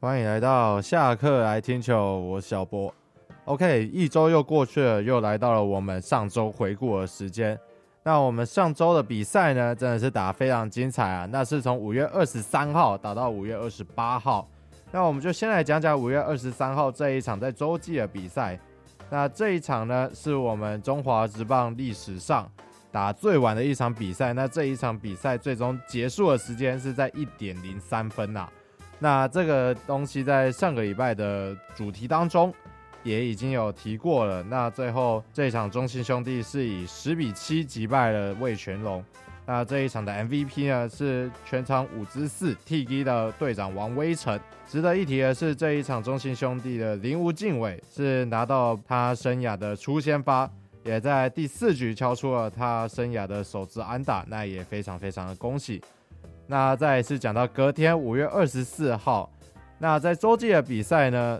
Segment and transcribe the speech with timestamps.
[0.00, 2.94] 欢迎来到下课来听球，我是小波。
[3.46, 7.58] OK，一周又过去了，又来到了我们上周回顾的时间。
[8.04, 11.26] 那我们上周的比赛呢，真的是打得非常精彩啊！
[11.32, 14.48] 那是从五月二十三号打到五月二十八号。
[14.92, 18.56] 那我们就先来讲讲五月二十三号这一场在洲际的比赛。
[19.10, 22.48] 那这一场呢，是我们中华职棒历史上
[22.92, 24.32] 打最晚的一场比赛。
[24.32, 28.48] 那这一场比赛最终结束的时间是在一点零三分呐。
[28.98, 32.52] 那这个东西在上个礼拜的主题当中
[33.02, 34.42] 也已经有提过了。
[34.42, 39.04] 那最后这一场中信兄弟是以十比七击败了味全龙。
[39.46, 44.38] 那这一场的 MVP 呢，是全场五支四 T G 的队长王威晨。
[44.66, 50.50] 值得一提的是，这一场中信兄弟的林吴敬伟是拿到他生涯的初先发，
[50.84, 55.80] 也在第四局敲出了他生涯的首支安打，那也非常非常的恭喜。
[56.50, 59.30] 那再来是讲到隔天五月二十四号，
[59.78, 61.38] 那在洲际的比赛呢，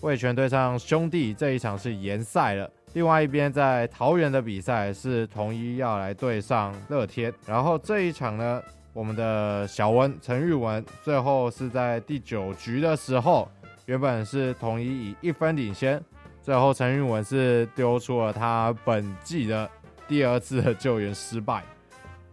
[0.00, 2.68] 味全对上兄弟这一场是延赛了。
[2.94, 8.62] 另外一边在桃园的比赛是统一要来对上乐天，然后这一场呢，
[8.94, 13.46] 我们的小温陈玉文最后是在第九局的时候，
[13.84, 16.02] 原本是统一以一分领先，
[16.40, 19.68] 最后陈玉文是丢出了他本季的
[20.08, 21.62] 第二次的救援失败，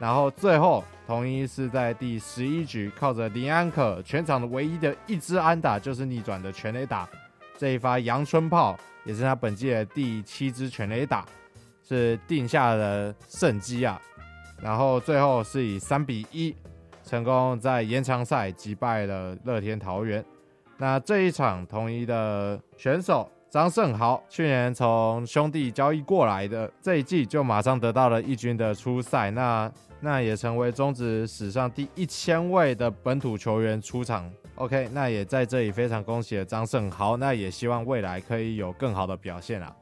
[0.00, 7.08] 然后最后统一是在第十一局靠着林安可全场的唯一的一支安打，就是逆转的全垒打，
[7.56, 8.76] 这一发阳春炮。
[9.02, 11.24] 也是他本季的第七支全垒打，
[11.82, 13.98] 是定下了胜机啊。
[14.60, 16.54] 然后最后是以三比一
[17.02, 20.22] 成功在延长赛击败了乐天桃园。
[20.76, 34.30] 那这一场统一的选手张胜豪，去年从兄弟交易过来的，这一季就马上得到了一军的出赛，那那也成为中职史上第一千位的本土球员出场。
[34.54, 39.74] OK，那也在这里非常恭喜了张胜豪，那也希望未来可以有更好的表现啊。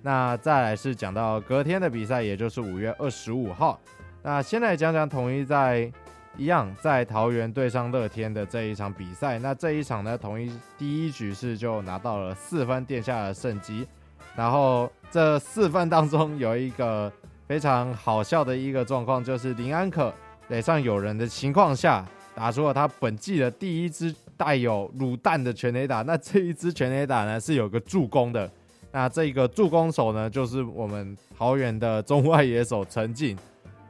[0.00, 3.78] 那再来是讲到隔天的比赛，也就是五月二十五号。
[4.22, 5.92] 那先来讲讲统一在
[6.36, 9.38] 一样在桃园对上乐天的这一场比赛。
[9.38, 13.86] 那这一场呢，同一第一局是就拿到了四分，殿下的胜机。
[14.34, 17.12] 然后这四分当中有一个
[17.46, 20.12] 非常好笑的一个状况，就是林安可
[20.48, 22.04] 垒上有人的情况下。
[22.34, 28.50] 打出了他本季的第一支带有卤蛋的全垒打，那这一支全垒打呢是有个助攻的，
[28.90, 33.36] 那这个助攻手呢就是我们桃园的中外野手陈进，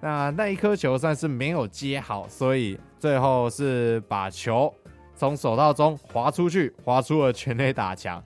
[0.02, 4.74] 那那一颗球算是没有接好，所以最后是把球
[5.14, 8.20] 从手套中滑出去，滑出了全垒打墙。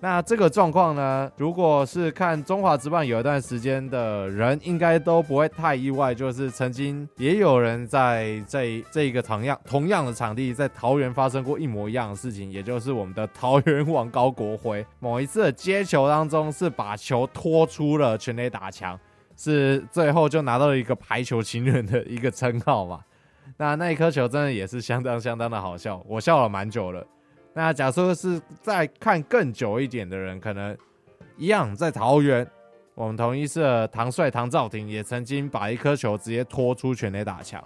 [0.00, 6.12] 那这个状况呢，如果是看中华职棒有一段时间的人，应该都不会太意外。
[6.12, 18.98] 就是曾经也有人在这这一个同样同样的场地，在桃园发生过一模一样的事情，也就是我们的桃园王高国辉某一次接球当中，是把球拖出了全垒打墙，
[19.40, 23.00] 是最后就拿到了一个排球情人的一个称号嘛。
[23.56, 27.02] 那那一颗球真的也是相当相当的好笑，我笑了蛮久了。
[27.54, 30.76] 那假设是再看更久一点的人，可能
[31.38, 32.46] 一样在桃园，
[32.94, 37.62] 我们同一社唐帅唐兆廷也曾经把一颗球直接拖出全垒打墙。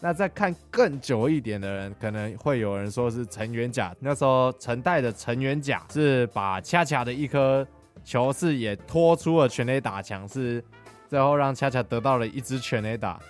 [0.00, 7.66] 那再看更久一点的人，可能会有人说是陈元甲，那时候陈代的陈元甲是把恰恰的一颗
[8.04, 10.62] 球是也拖出了全垒打墙，是
[11.08, 13.20] 最后让恰恰得到了一支全垒打。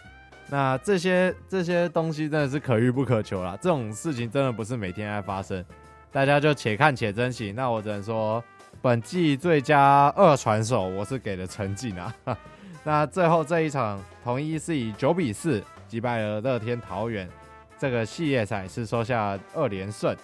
[0.48, 5.64] 那这些这些东西真的是可遇不可求啦，这种事情真的不是每天爱发生。
[6.12, 7.52] 大家就且看且珍惜。
[7.52, 8.42] 那我只能说，
[8.80, 12.14] 本季最佳二传手，我是给了陈进啊。
[12.84, 17.28] 那最后这一场，统一是以九比四击败了乐天桃园，
[17.76, 20.16] 这个系列赛是收下二连胜。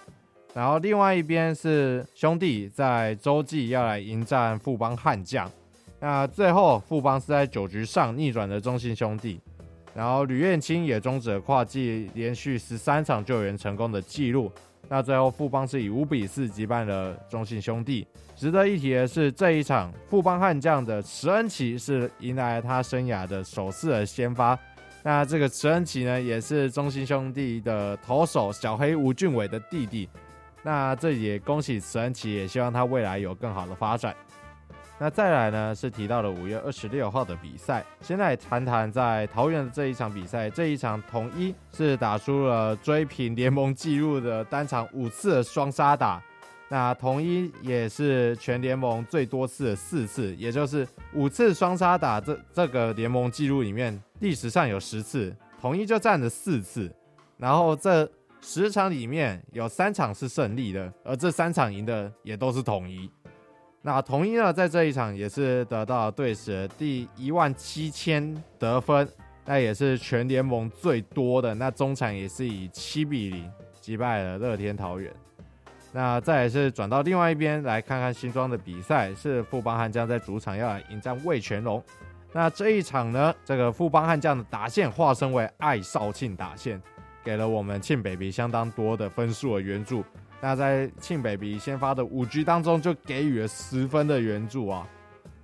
[0.55, 5.51] 然后另外一边是兄弟在洲际要来迎战富邦悍将。
[6.03, 9.41] 那最后富邦是在九局上逆转的中信兄弟，
[9.95, 14.51] 然后吕彦青也终止了跨季连续十三场救援成功的纪录。
[14.89, 18.05] 那最后富邦是以五比四击败了中信兄弟。
[18.35, 24.59] 值得一提的是，这一场富邦悍将的池恩齐是迎来了他生涯的首次的先发。
[25.05, 30.09] 那这个池恩齐呢，也是中信兄弟的投手小黑吴俊伟的弟弟。
[30.65, 34.13] 那这也恭喜池恩齐，也希望他未来有更好的发展。
[35.03, 37.85] 那再来呢，是提到了五月二十六号的比赛。
[38.03, 46.23] 先来谈谈在桃园的这一场比赛，这一场统一是打出了追平联盟纪录的单场五次的双杀打。
[46.69, 52.21] 那统一也是全联盟最多次的四次，也就是五次双杀打。
[52.21, 56.89] 这这个联盟纪录里面，历史上有十次，统一就占了四次。
[57.37, 58.09] 然后这
[58.41, 63.11] 十场里面有三场是胜利的，而这三场赢的也都是统一。
[63.85, 69.07] 那统一呢，在这一场也是得到队史第一万七千得分，
[69.45, 71.53] 那也是全联盟最多的。
[71.57, 73.51] 那中场也是以七比零
[73.81, 75.13] 击败了乐天桃园。
[75.91, 81.83] 那再也是转到另外一边来看看新庄的比赛，是富邦悍将在主场要来迎战味全龙。
[82.33, 86.81] 那这一场呢，这个富邦悍将的打线化身为爱少庆打线，
[87.25, 90.05] 给了我们庆北鼻相当多的分数的援助。
[90.45, 94.85] 那在庆北鼻先发的五局当中，就给予了十分的援助啊。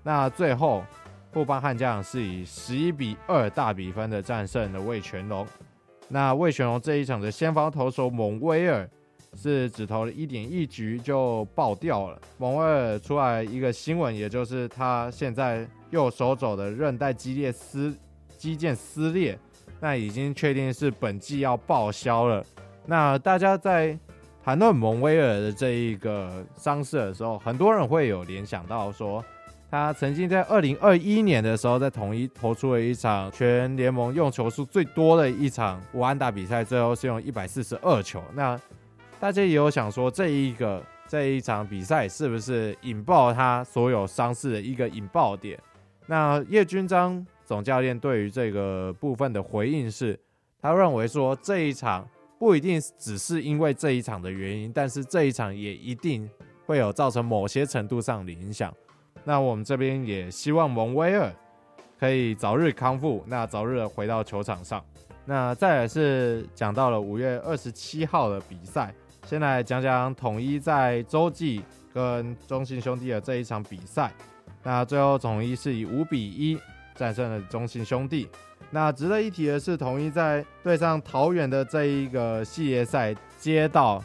[0.03, 0.85] 那最后
[1.31, 5.47] 富邦悍将是以十一比二大比分的战胜了味全龙。
[6.09, 8.91] 那味全龙这一场的先发投手蒙威尔
[9.37, 12.21] 是只投了一点一局就爆掉了。
[12.37, 17.97] 蒙威尔出来一个新闻，也就是他现在右手肘的韧带肌裂撕
[18.37, 19.39] 肌腱撕裂，
[19.79, 22.45] 那已经确定是本季要报销了。
[22.85, 23.97] 那大家在。
[24.49, 29.23] 谈论蒙威尔的这一个伤势的时候，很多人会有联想到说，
[29.71, 38.25] 他曾经在二零二一年的时候，在统一投出了一场全联盟用球数最多的一场无安打比赛，最后是用一百四十二球。
[38.33, 38.59] 那
[39.21, 45.61] 大家也有想说，这一个这一场比赛是不是引爆他所有伤势的一个引爆点？
[46.07, 50.19] 那叶军章总教练对于这个部分的回应是，
[50.63, 52.09] 他认为说这一场。
[52.39, 56.29] 不一定只是因为这一场的原因，但是这一场也一定
[56.67, 58.73] 会有造成某些程度上的影响。
[59.25, 61.33] 那我们这边也希望蒙威尔
[61.99, 64.83] 可以早日康复，那早日回到球场上。
[65.25, 68.95] 那再来是讲到了五月二十七号的比赛，
[69.27, 71.61] 先来讲讲统一在洲际
[71.93, 74.13] 跟中信兄弟的这一场比赛。
[74.63, 76.59] 那最后统一是以五比一
[76.95, 78.29] 战胜了中信兄弟。
[78.71, 84.05] 那值得一提的是，统一在对上桃园的这一个系列赛，接到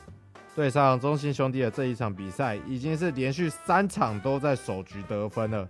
[0.55, 5.67] 对上中信兄弟的这一场比赛，已经是连续三场都在首局得分了。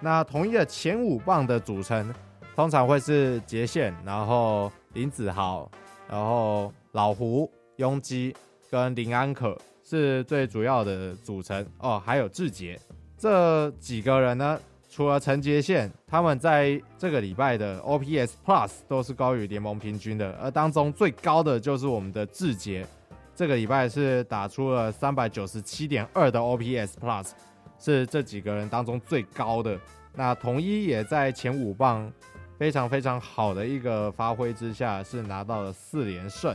[0.00, 2.12] 那统一的前五棒的组成，
[2.56, 5.70] 通常会是杰宪，然后林子豪，
[6.08, 8.34] 然后老胡、庸基
[8.68, 12.76] 跟林安可是最主要的组成哦，还有志杰
[13.16, 14.58] 这几个人呢。
[14.92, 22.86] 除了陈杰宪，他们在这个礼拜的 OPS Plus 都是高于联盟平均的，而当中最高的就是我们的志杰，
[23.34, 27.30] 这个礼拜是打出了三百九十七点二的 OPS Plus，
[27.78, 29.80] 是这几个人当中最高的。
[30.14, 32.12] 那统一也在前五棒
[32.58, 36.54] 非常非常好的一个发挥之下，是拿到了四连胜。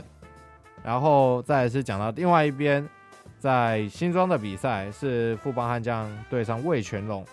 [0.84, 2.88] 然后再是讲到另外一边，
[3.40, 7.26] 在新庄的比赛是富邦悍将对上味全龙。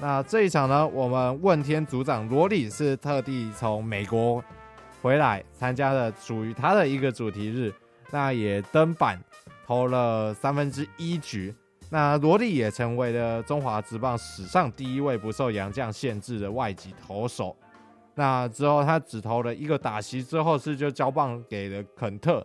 [0.00, 4.42] 那这一场呢，我们问天组长罗里是特地从美国
[5.00, 7.72] 回来参加了属于他的一个主题日，
[8.10, 9.16] 那也登板
[9.64, 11.54] 投了三分之一局。
[11.88, 17.54] 那罗里也成为了中华职棒史上第一位不受洋将限制的外籍投手。
[18.14, 22.44] 那之后他只投了一个打席之后是就交棒给了肯特，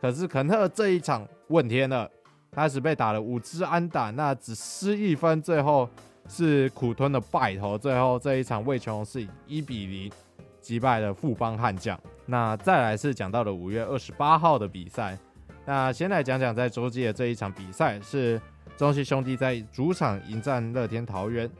[0.00, 2.10] 可是肯特这一场问天了，
[2.50, 5.88] 他只被打了五支安打，那只失一分，最后。
[6.28, 10.12] 是苦吞的败投，最后这一场魏琼是以一比零
[10.60, 11.98] 击败了富邦悍将。
[12.26, 15.18] 那再来是讲到了五月二十八号的比赛，
[15.64, 18.40] 那先来讲讲在洲际的这一场比赛，是
[18.76, 21.50] 中信兄弟在主场迎战乐天桃园。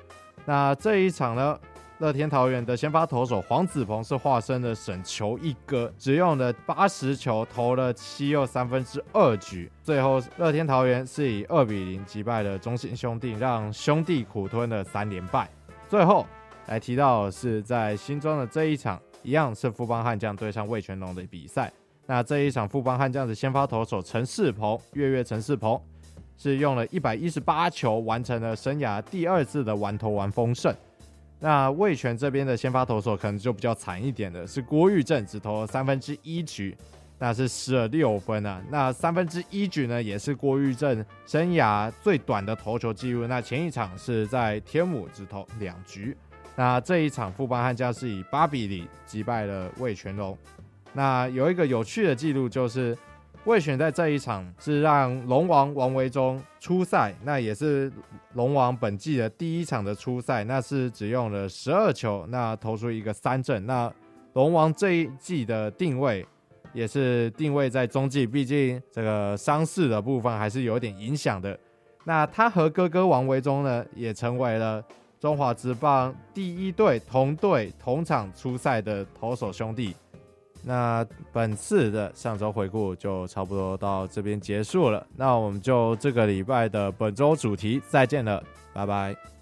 [0.44, 1.58] 那这一场呢？
[1.98, 15.50] 乐天桃园的先发投手黄子鹏是化身了省球一哥，只用了八十球投了七又三分之二局，最后乐天桃园是以二比零击败了中信兄弟，让兄弟苦吞了三连败。
[15.88, 16.24] 最后
[16.66, 21.72] 来提到的是在新庄的这一场，一样是富邦悍将对上味全龙的比赛。
[22.06, 25.80] 那这一场富邦悍将的先发投手陈世鹏，月月陈世鹏
[26.36, 30.72] 是用了一百一十八球，完成了生涯第二次的完投完封胜。
[31.40, 36.76] 那味全这边的先发投手可能就比较惨一点的，是郭玉正，只投了三分之一局，
[37.18, 38.62] 那是失了六分啊。
[38.70, 43.26] 那三分之一局呢，也是郭玉正生涯最短的投球记录。
[43.26, 46.16] 那前一场是在天母只投两局，
[46.56, 50.36] 那这一场富邦悍将是以八比零击败了味全龙。
[50.92, 52.96] 那有一个有趣的记录就是。
[53.48, 57.90] 味全在这一场是让龙王王维中出赛，那也是
[58.34, 63.64] 龙王本季的第一场的出赛，那是只用了十二球，那投出一个三振。
[63.64, 63.90] 那
[64.34, 66.24] 龙王这一季的定位
[66.74, 71.58] 也是定位在中继，毕竟这个伤势的部分还是有点影响的。
[72.04, 74.84] 那他和哥哥王维中呢，也成为了
[75.18, 79.96] 中华职棒第一对同队同场出赛的投手兄弟。
[80.68, 85.06] 那本次的上周回顾就差不多到这边结束了。
[85.16, 88.44] 那我们就这个礼拜的本周主题再见了，
[88.74, 89.37] 拜拜。